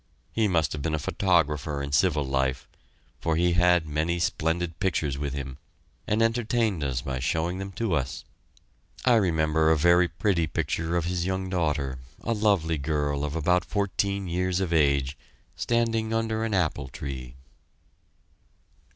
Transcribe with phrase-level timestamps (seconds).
[0.33, 2.67] He must have been a photographer in civil life,
[3.19, 5.59] for he had many splendid pictures with him,
[6.07, 8.25] and entertained us by showing them to us.
[9.05, 13.63] I remember one very pretty picture of his young daughter, a lovely girl of about
[13.63, 15.19] fourteen years of age,
[15.55, 17.35] standing under an apple tree.